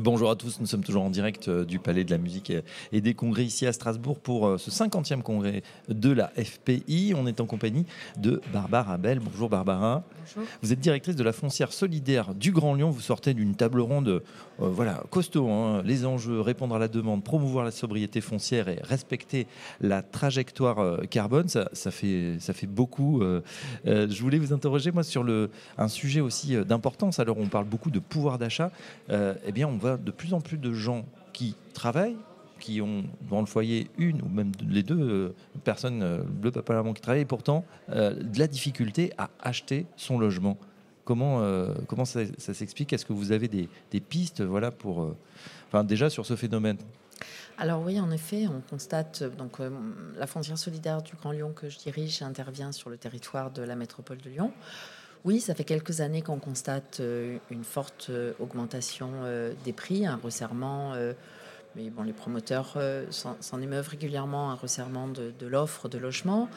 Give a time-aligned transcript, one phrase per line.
[0.00, 2.52] Bonjour à tous, nous sommes toujours en direct euh, du Palais de la Musique
[2.90, 7.14] et des Congrès ici à Strasbourg pour euh, ce 50e congrès de la FPI.
[7.16, 7.86] On est en compagnie
[8.18, 9.20] de Barbara Bell.
[9.20, 10.02] Bonjour Barbara.
[10.18, 10.50] Bonjour.
[10.62, 12.90] Vous êtes directrice de la foncière solidaire du Grand Lyon.
[12.90, 14.20] Vous sortez d'une table ronde euh,
[14.58, 15.48] voilà, costaud.
[15.48, 15.82] hein.
[15.84, 19.46] Les enjeux, répondre à la demande, promouvoir la sobriété foncière et respecter
[19.80, 21.48] la trajectoire carbone.
[21.48, 23.22] Ça, ça fait, ça fait beaucoup.
[23.22, 23.42] euh.
[23.86, 27.20] Euh, je voulais vous interroger moi sur le, un sujet aussi d'importance.
[27.20, 28.72] Alors on parle beaucoup de pouvoir d'achat.
[29.10, 32.16] Eh bien on de plus en plus de gens qui travaillent
[32.64, 35.34] qui ont dans le foyer une ou même les deux euh,
[35.64, 39.86] personnes, le papa et la qui travaillent, et pourtant euh, de la difficulté à acheter
[39.96, 40.56] son logement.
[41.04, 42.94] Comment, euh, comment ça, s'explique?
[42.94, 45.14] Est-ce que vous avez des, pistes voilà, pour,
[45.68, 46.78] enfin, déjà sur ce phénomène?
[47.58, 49.58] Alors oui, en effet, on constate donc
[50.16, 53.76] la foncière solidaire du Grand Lyon que je dirige intervient sur le territoire de la
[53.76, 54.52] métropole de Lyon.
[55.24, 60.06] Oui, ça fait quelques années qu'on constate euh, une forte euh, augmentation euh, des prix,
[60.06, 60.92] un resserrement.
[60.94, 61.14] euh,
[61.76, 62.78] mais bon, les promoteurs
[63.10, 66.48] s'en émeuvent régulièrement, un resserrement de, de l'offre de logement.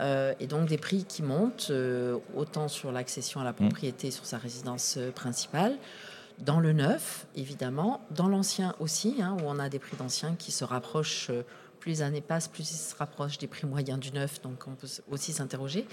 [0.00, 4.26] Euh, et donc des prix qui montent, euh, autant sur l'accession à la propriété sur
[4.26, 5.76] sa résidence principale,
[6.40, 10.50] dans le neuf, évidemment, dans l'ancien aussi, hein, où on a des prix d'anciens qui
[10.50, 11.42] se rapprochent, euh,
[11.78, 14.72] plus les années passent, plus ils se rapprochent des prix moyens du neuf, donc on
[14.74, 15.86] peut aussi s'interroger.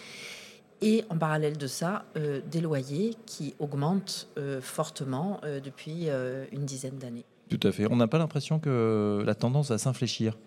[0.86, 6.10] Et en parallèle de ça, euh, des loyers qui augmentent euh, fortement euh, depuis
[6.52, 7.24] une dizaine d'années.
[7.50, 7.88] Tout à fait.
[7.90, 10.38] On n'a pas l'impression que la tendance va s'infléchir.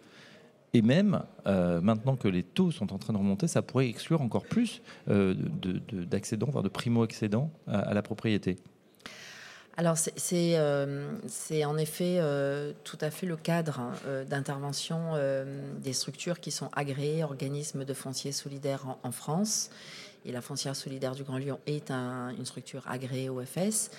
[0.74, 4.44] Et même, maintenant que les taux sont en train de remonter, ça pourrait exclure encore
[4.44, 8.56] plus d'accédants, voire de primo-accédants à, à la propriété.
[9.78, 11.06] Alors c'est- euh,
[11.66, 13.92] en effet euh, tout à fait le cadre hein,
[14.28, 15.44] d'intervention euh,
[15.82, 19.68] des structures qui sont agréées organismes de foncier solidaire en, en France.
[20.24, 23.90] Et la foncière solidaire du Grand Lyon est un- une structure agréée OFS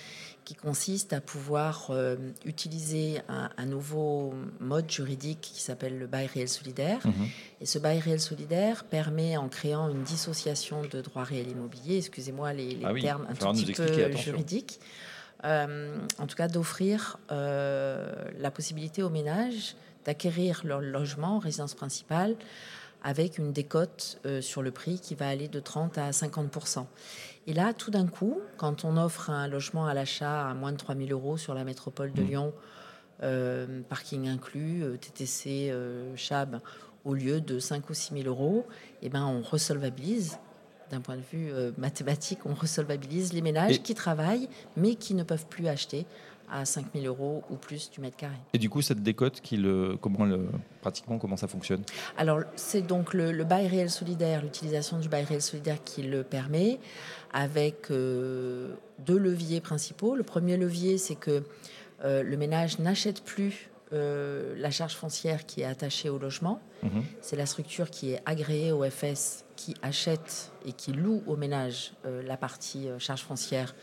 [0.44, 6.28] qui consiste à pouvoir euh, utiliser un, un nouveau mode juridique qui s'appelle le bail
[6.28, 7.02] réel solidaire.
[7.62, 12.54] Et ce bail réel solidaire permet, en créant une dissociation de droit réel immobilier, excusez-moi
[12.54, 14.32] les, les Ah oui, termes un tout petit peu attention.
[14.32, 14.80] juridiques,
[15.44, 22.36] euh, en tout cas d'offrir euh, la possibilité aux ménages d'acquérir leur logement, résidence principale,
[23.04, 26.88] avec une décote euh, sur le prix qui va aller de 30 à 50
[27.46, 30.78] Et là, tout d'un coup, quand on offre un logement à l'achat à moins de
[30.78, 32.54] 3 000 euros sur la métropole de Lyon,
[33.24, 36.60] euh, parking inclus, euh, TTC, euh, CHAB,
[37.06, 38.66] au lieu de 5 ou 6 000 euros,
[39.02, 40.38] eh ben, on resolvabilise.
[40.92, 44.48] D'un point de vue euh, mathématique, on resolvabilise les ménages Et- qui travaillent,
[44.78, 46.06] mais qui ne peuvent plus acheter
[46.52, 48.38] à 5 000 euros ou plus du mètre carré.
[48.54, 50.48] Et du coup, cette décote, qui le, comment le,
[50.82, 51.84] pratiquement, comment ça fonctionne?
[52.18, 56.24] Alors, c'est donc le, le bail réel solidaire, l'utilisation du bail réel solidaire qui le
[56.24, 56.80] permet,
[57.34, 60.16] avec euh, deux leviers principaux.
[60.16, 61.44] Le premier levier, c'est que
[62.04, 66.60] euh, le ménage n'achète plus euh, la charge foncière qui est attachée au logement.
[66.84, 67.04] Mhm.
[67.22, 71.94] C'est la structure qui est agréée au FS qui achète et qui loue au ménage
[72.06, 73.76] euh, la partie euh, charge foncière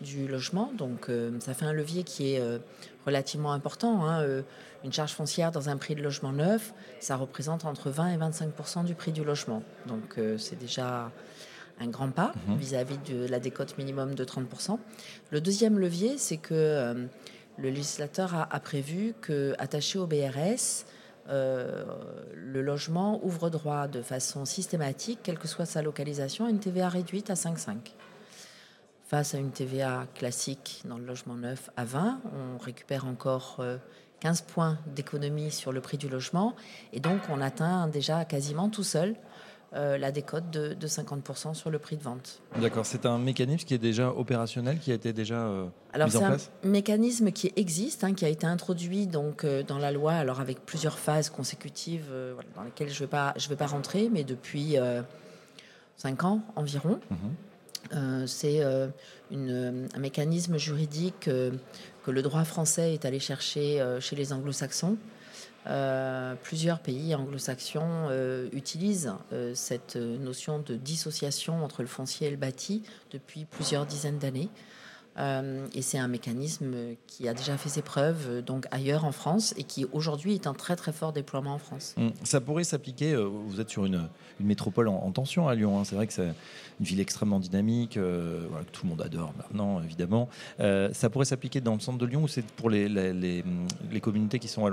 [0.00, 0.72] du logement.
[0.76, 2.58] Donc euh, ça fait un levier qui est euh,
[3.06, 4.06] relativement important.
[4.06, 4.22] hein.
[4.22, 4.42] Euh,
[4.84, 8.84] une charge foncière dans un prix de logement neuf, ça représente entre 20 et 25
[8.84, 9.64] du prix du logement.
[9.86, 11.10] Donc c'est déjà
[11.80, 14.46] un grand pas vis-à-vis de la décote minimum de 30
[15.32, 17.08] Le deuxième levier, c'est que
[17.58, 20.84] le législateur a, a prévu que attaché au BRS,
[21.28, 21.84] euh,
[22.34, 26.88] le logement ouvre droit de façon systématique, quelle que soit sa localisation, à une TVA
[26.88, 27.76] réduite à 5,5.
[29.08, 32.20] Face à une TVA classique dans le logement neuf à 20,
[32.54, 33.78] on récupère encore euh,
[34.20, 36.54] 15 points d'économie sur le prix du logement
[36.92, 39.14] et donc on atteint déjà quasiment tout seul
[39.74, 42.42] euh, la décote de, de 50% sur le prix de vente.
[42.60, 46.16] D'accord, c'est un mécanisme qui est déjà opérationnel, qui a été déjà euh, Alors mis
[46.16, 49.90] en c'est un mécanisme qui existe, hein, qui a été introduit donc euh, dans la
[49.90, 53.56] loi, alors avec plusieurs phases consécutives euh, dans lesquelles je ne vais, pas- je vais
[53.56, 55.00] pas rentrer, mais depuis euh,
[55.96, 56.98] cinq ans environ.
[57.12, 57.14] Euh,
[58.26, 58.88] c'est euh,
[59.30, 61.50] une- un mécanisme juridique euh,
[62.04, 64.96] que le droit français est allé chercher euh, chez les anglo-saxons.
[65.66, 72.28] Euh, plusieurs pays anglo-saxons euh, utilisent euh, cette euh, notion de dissociation entre le foncier
[72.28, 72.82] et le bâti
[73.12, 74.48] depuis plusieurs dizaines d'années.
[75.18, 76.74] Euh, et c'est un mécanisme
[77.06, 80.46] qui a déjà fait ses preuves euh, donc ailleurs en France et qui aujourd'hui est
[80.46, 81.94] un très très fort déploiement en France.
[81.98, 85.78] Hum, ça pourrait s'appliquer, euh, vous êtes sur une, une métropole en, tension à Lyon,
[85.78, 85.84] hein.
[85.84, 86.32] c'est vrai que c'est
[86.78, 90.28] une ville extrêmement dynamique, que tout le monde adore maintenant évidemment.
[90.58, 94.38] ça pourrait s'appliquer dans le centre de Lyon ou c'est pour les, les, les, communautés
[94.38, 94.70] qui sont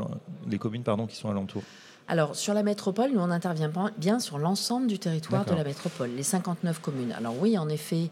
[0.48, 1.64] les communes pardon, qui sont alentours?
[2.08, 6.12] Alors, sur la métropole, nous, on intervient bien sur l'ensemble du territoire de la métropole,
[6.16, 7.12] les 59 communes.
[7.14, 8.12] Alors oui, en effet,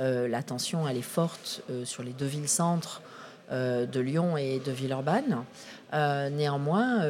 [0.00, 3.02] la tension, elle est forte euh, sur les deux villes-centres
[3.52, 5.44] euh, de Lyon et de Villeurbanne.
[5.92, 7.04] néanmoins,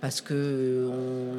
[0.00, 0.88] parce que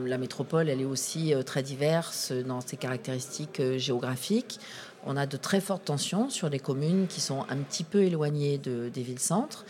[0.06, 4.60] la métropole, elle est aussi très diverse dans ses caractéristiques géographiques.
[5.06, 8.58] On a de très fortes tensions sur les communes qui sont un petit peu éloignées
[8.58, 9.66] des villes-centres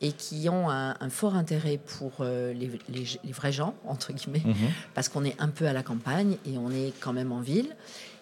[0.00, 2.70] et qui ont un, fort intérêt pour les,
[3.32, 4.54] vrais gens, entre guillemets, mhm.
[4.94, 7.74] parce qu'on est un peu à la campagne et on est quand même en ville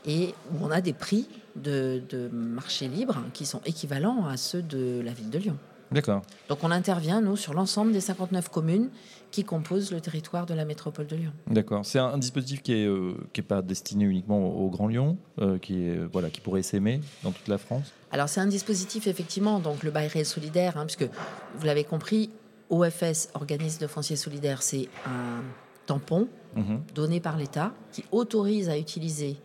[0.06, 5.00] et où on a des prix de, marché libre qui sont équivalents à ceux de
[5.04, 5.56] la ville de Lyon.
[5.92, 6.22] D'accord.
[6.48, 8.88] Donc on intervient, nous, sur l'ensemble des 59 communes
[9.30, 11.32] qui composent le territoire de la métropole de Lyon.
[11.46, 11.86] D'accord.
[11.86, 15.58] C'est un, dispositif qui n'est euh, qui est pas destiné uniquement au, Grand Lyon, euh,
[15.58, 17.92] qui, est, voilà, qui pourrait s'aimer dans toute la France?
[18.10, 21.08] Alors c'est un dispositif, effectivement, donc le bail réel solidaire, hein, puisque
[21.56, 22.30] vous l'avez compris,
[22.70, 25.42] OFS, Organisme de foncier solidaire, c'est un
[25.86, 26.82] tampon mhm.
[26.94, 29.36] donné par l'État qui autorise à utiliser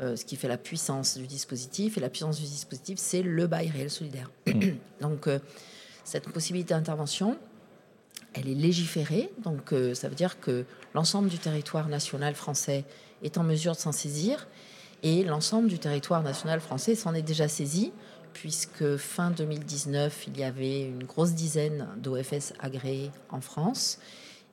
[0.00, 1.98] euh, ce qui fait la puissance du dispositif.
[1.98, 4.30] Et la puissance du dispositif, c'est le bail réel solidaire.
[5.00, 5.40] donc, euh,
[6.04, 7.36] cette possibilité d'intervention,
[8.32, 9.28] elle est légiférée.
[9.42, 10.64] Donc, euh, ça veut dire que
[10.94, 12.84] l'ensemble du territoire national français
[13.24, 14.46] est en mesure de s'en saisir.
[15.02, 17.92] Et l'ensemble du territoire national français s'en est déjà saisi,
[18.34, 23.98] puisque fin 2019, il y avait une grosse dizaine d'OFS agréés en France.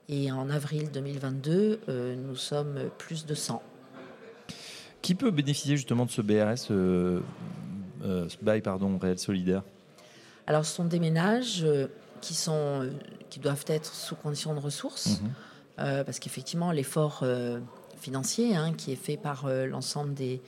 [0.09, 1.81] Et en avril 2022,
[2.17, 3.61] nous sommes plus de 100.
[5.05, 7.19] Qui peut bénéficier justement de ce BRS, euh,
[8.03, 9.61] euh, ce bail pardon, réel solidaire
[10.47, 11.85] Alors, ce sont des ménages euh,
[12.21, 12.89] qui, sont,
[13.29, 15.21] qui doivent être sous condition de ressources,
[15.77, 16.03] mhm.
[16.05, 17.23] parce qu'effectivement, l'effort
[17.99, 20.41] financier hein, qui est fait par l'ensemble des,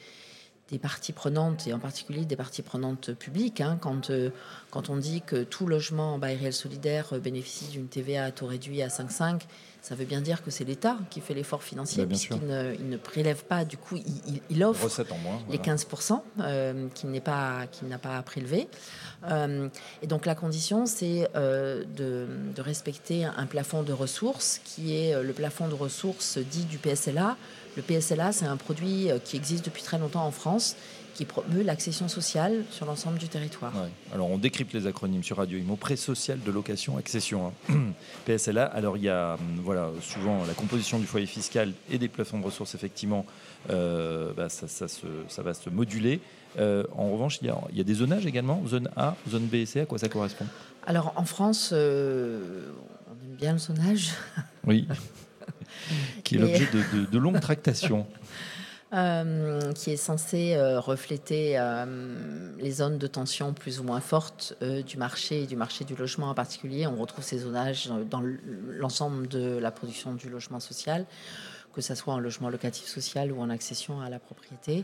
[0.69, 4.11] des parties prenantes, et en particulier des parties prenantes publiques, hein, quand,
[4.69, 8.47] quand on dit que tout logement en bail réel solidaire bénéficie d'une TVA à taux
[8.47, 9.41] réduit à 5,5,
[9.87, 12.89] ça veut bien dire que c'est l'État qui fait l'effort financier, bah, puisqu'il ne, il
[12.89, 13.95] ne, prélève pas, du coup,
[14.49, 15.05] il, offre
[15.49, 18.67] les 15% euh, qu'il n'est pas, qu'il n'a pas à prélever.
[19.29, 19.69] Euh,
[20.01, 25.23] et donc la condition, c'est euh, de, de, respecter un plafond de ressources, qui est
[25.23, 27.37] le plafond de ressources dit du PSLA.
[27.77, 30.75] Le PSLA, c'est un produit qui existe depuis très longtemps en France
[31.17, 33.73] qui promeut l'accession sociale sur l'ensemble du territoire.
[34.13, 37.53] Alors on décrypte les acronymes sur Radio Imo, prêt social de location accession.
[37.71, 37.93] Hein.
[38.27, 42.07] PSLA, alors il y a hum, voilà, souvent la composition du foyer fiscal et des
[42.07, 43.25] plafonds de ressources, effectivement,
[43.71, 46.19] euh, bah, ça, ça, va se moduler.
[46.59, 49.47] Euh, en revanche, il y, a, il y, a, des zonages également, zone A, zone
[49.47, 50.45] B et C, à quoi ça correspond?
[50.85, 52.69] Alors en France, euh,
[53.07, 54.11] on aime bien le zonage.
[54.67, 54.87] Oui,
[56.23, 58.07] qui est l'objet de, de longues tractations.
[58.93, 64.55] Euh, qui est censé euh, refléter euh, les zones de tension plus ou moins fortes
[64.61, 66.87] du marché et du marché du logement en particulier.
[66.87, 68.23] On retrouve ces zonages dans
[68.69, 71.05] l'ensemble de la production du logement social
[71.73, 74.83] que ce soit en logement locatif social ou en accession à la propriété,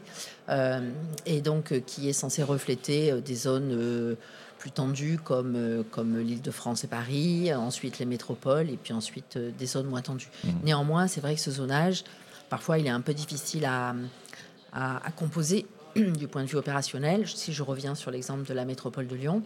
[1.25, 4.15] et donc qui est censé refléter des zones
[4.63, 9.87] plus tendues comme, comme l'Île-de-France et Paris, ensuite les métropoles, et puis ensuite des zones
[9.87, 10.29] moins tendues.
[10.45, 10.49] Mmh.
[10.63, 12.05] Néanmoins, c'est vrai que ce zonage
[12.53, 13.95] Parfois, il est un peu difficile à,
[15.15, 15.65] composer
[15.95, 17.27] du point de vue opérationnel.
[17.27, 19.41] Si je reviens sur l'exemple de la métropole de Lyon,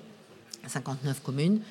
[0.67, 1.61] 59 communes.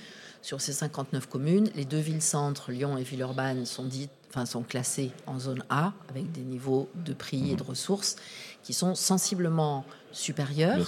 [0.40, 5.11] Sur ces 59 communes, les deux villes-centres, Lyon et Villeurbanne, sont, dites, enfin, sont classées
[5.26, 8.16] en zone A, avec des niveaux de prix et de ressources
[8.62, 10.78] qui sont sensiblement supérieurs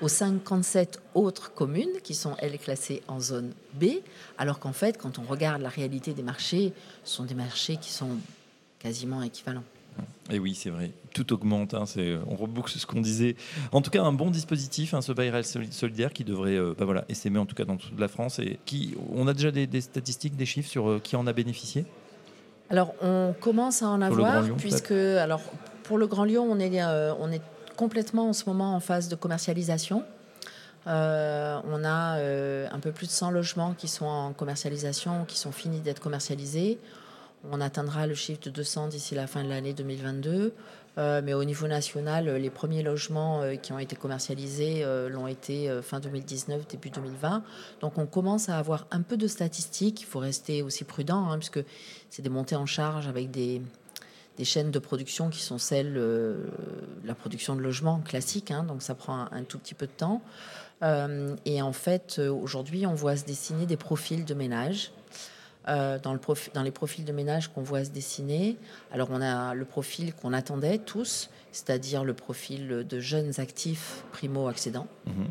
[0.00, 3.84] aux 57 autres communes qui sont, elles, classées en zone B,
[4.38, 6.72] alors qu'en fait, quand on regarde la réalité des marchés,
[7.04, 8.16] ce sont des marchés qui sont
[8.80, 9.64] quasiment équivalents.
[10.30, 11.74] Et oui, c'est vrai, tout augmente.
[11.74, 11.84] Hein,
[12.26, 13.36] on reboucle ce qu'on disait.
[13.72, 17.04] En tout cas, un bon dispositif, hein, ce bail solidaire qui devrait euh, bah voilà,
[17.08, 18.38] essaimer en tout cas dans toute la France.
[18.38, 21.84] Et qui, on a déjà des, statistiques, des chiffres sur euh, qui en a bénéficié?
[22.70, 25.42] Alors, on commence à en avoir, puisque alors,
[25.82, 27.42] pour le Grand Lyon, on est, euh, on est
[27.76, 30.04] complètement en ce moment en phase de commercialisation.
[30.86, 32.16] on a
[32.72, 36.78] un peu plus de 100 logements qui sont en commercialisation, qui sont finis d'être commercialisés.
[37.50, 40.52] On atteindra le chiffre de 200 d'ici la fin de l'année 2022.
[40.98, 45.26] Euh, mais au niveau national, les premiers logements euh, qui ont été commercialisés euh, l'ont
[45.26, 47.42] été fin 2019, début 2020.
[47.80, 50.02] Donc on commence à avoir un peu de statistiques.
[50.02, 51.60] Il faut rester aussi prudent, hein, puisque
[52.10, 53.62] c'est des montées en charge avec des,
[54.40, 56.46] des chaînes de production qui sont celles, euh,
[57.04, 60.22] la production de logements classique, hein, donc ça prend un, tout petit peu de temps.
[60.82, 64.32] Euh, et en fait, euh, aujourd'hui, on voit se dessiner des profils de
[65.70, 66.20] dans, le
[66.52, 68.56] dans les profils de ménage qu'on voit se dessiner,
[68.92, 74.88] alors on a le profil qu'on attendait tous, c'est-à-dire le profil de jeunes actifs primo-accédants.
[75.06, 75.26] Mhm.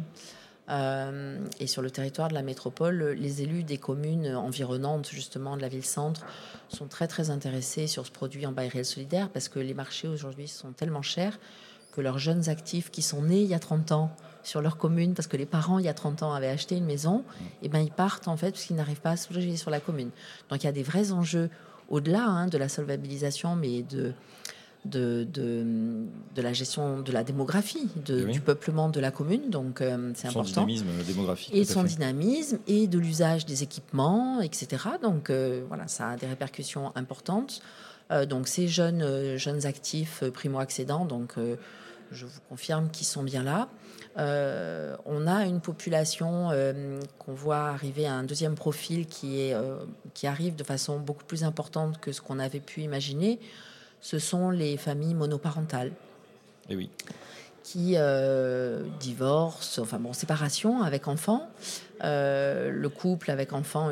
[0.69, 5.61] Euh, et sur le territoire de la métropole, les élus des communes environnantes, justement, de
[5.61, 6.25] la ville-centre,
[6.67, 10.07] sont très, très intéressés sur ce produit en bail réel solidaire parce que les marchés
[10.07, 11.39] aujourd'hui sont tellement chers
[11.91, 15.13] que leurs jeunes actifs qui sont nés il y a 30 ans sur leur commune,
[15.13, 17.23] parce que les parents, il y a 30 ans, avaient acheté une maison,
[17.61, 19.79] et ben ils partent en fait parce qu'ils n'arrivent pas à se loger sur la
[19.79, 20.09] commune.
[20.49, 21.49] Donc il y a des vrais enjeux
[21.89, 24.13] au-delà hein, de la solvabilisation, mais de
[24.85, 29.49] de, de, la gestion de la démographie, de, du peuplement de la commune.
[29.49, 30.61] Donc, euh, c'est important.
[30.61, 31.53] Son dynamisme démographique.
[31.53, 34.83] Et son dynamisme et de l'usage des équipements, etc.
[35.01, 37.61] Donc, euh, voilà, ça a des répercussions importantes.
[38.11, 41.35] Euh, donc, ces jeunes, jeunes actifs primo-accédants, donc,
[42.11, 43.69] je vous confirme qu'ils sont bien là.
[45.05, 46.49] on a une population
[47.17, 49.55] qu'on voit arriver à un deuxième profil qui, est,
[50.13, 53.39] qui arrive de façon beaucoup plus importante que ce qu'on avait pu imaginer
[54.01, 55.89] ce sont les familles monoparentales.
[56.69, 56.89] Et eh oui.
[57.63, 61.49] Qui euh, divorcent, enfin bon, séparation avec enfants.
[62.03, 63.91] Euh, le couple avec enfants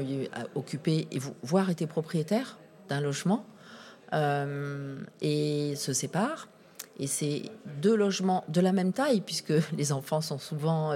[0.56, 2.58] occupé, et voire été propriétaire
[2.90, 3.46] d'un logement
[4.14, 6.48] euh, et se séparent.
[7.00, 7.44] Et c'est
[7.82, 10.94] deux logements de la même taille, puisque les enfants sont souvent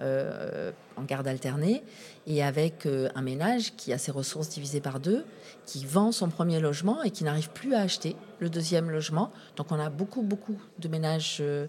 [0.00, 1.82] euh, en garde alternée
[2.26, 5.26] et avec euh, un ménage qui a ses ressources divisées par deux,
[5.66, 9.30] qui vend son premier logement et qui n'arrive plus à acheter le deuxième logement.
[9.56, 11.66] Donc on a beaucoup, beaucoup de ménages euh,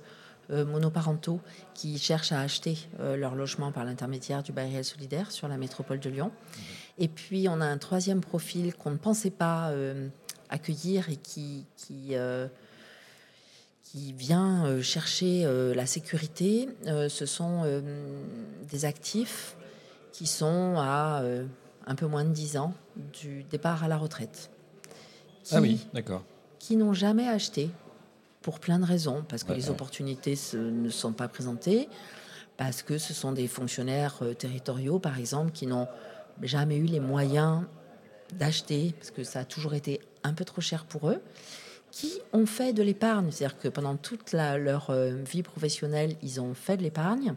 [0.50, 1.42] monoparentaux
[1.74, 6.00] qui cherchent à acheter leur logement par l'intermédiaire du bail réel solidaire sur la métropole
[6.00, 6.32] de Lyon.
[6.98, 9.72] Et puis on a un troisième profil qu'on ne pensait pas
[10.50, 11.66] accueillir et qui
[13.92, 17.64] qui vient euh, chercher euh, la sécurité, euh, ce sont
[18.70, 19.58] des actifs
[20.14, 21.24] qui sont à
[21.88, 22.74] un peu moins de 10 ans
[23.14, 24.50] du départ à la retraite.
[25.52, 26.24] ah oui, d'accord.
[26.60, 27.70] Qui n'ont jamais acheté
[28.42, 31.90] pour plein de raisons, parce que les opportunités ne sont pas présentées,
[32.58, 35.88] parce que ce sont des fonctionnaires territoriaux, par exemple, qui n'ont
[36.42, 37.64] jamais eu les moyens
[38.34, 41.22] d'acheter, parce que ça a toujours été un peu trop cher pour eux
[41.92, 43.30] qui ont fait de l'épargne.
[43.32, 47.36] C'est-à-dire que pendant toute leur euh, vie professionnelle, ils ont fait de l'épargne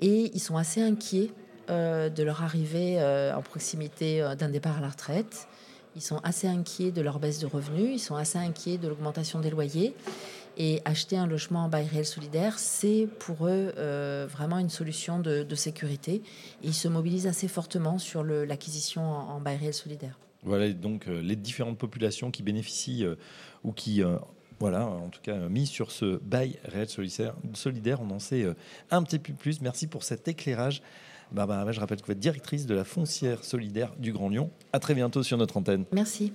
[0.00, 1.30] et ils sont assez inquiets
[1.70, 5.46] euh, de leur arrivée euh, en proximité d'un départ à la retraite.
[5.96, 9.38] Ils sont assez inquiets de leur baisse de revenus, ils sont assez inquiets de l'augmentation
[9.40, 9.94] des loyers.
[10.56, 13.72] Et acheter un logement en bail réel solidaire, c'est pour eux
[14.28, 16.22] vraiment une solution de, sécurité.
[16.62, 20.16] Et ils se mobilisent assez fortement sur l'acquisition en, en bail réel solidaire.
[20.44, 23.06] Voilà donc les différentes populations qui bénéficient
[23.64, 24.16] ou qui euh,
[24.60, 28.00] voilà, en tout cas, mis sur ce bail réel solidaire.
[28.00, 28.54] On en sait euh,
[28.90, 29.60] un petit peu plus.
[29.60, 30.80] Merci pour cet éclairage.
[31.32, 34.50] Barbara, je rappelle que vous êtes directrice de la foncière solidaire du Grand Lyon.
[34.72, 35.84] À très bientôt sur notre antenne.
[35.90, 36.32] Merci.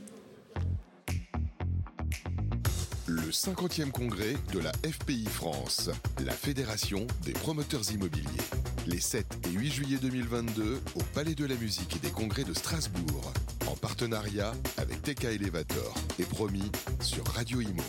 [3.08, 5.90] Le 50e congrès de la FPI France,
[6.24, 8.28] la Fédération des promoteurs immobiliers.
[8.86, 12.54] Les 7 et 8 juillet 2022 au Palais de la Musique et des Congrès de
[12.54, 13.32] Strasbourg
[13.70, 16.72] en partenariat avec TK Elevator et promis
[17.02, 17.84] sur Radio Imo.